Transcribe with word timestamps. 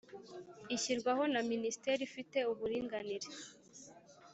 Ishyirwaho 0.75 1.23
na 1.33 1.41
minisiteri 1.51 2.01
ifite 2.09 2.37
uburinganire 2.51 3.27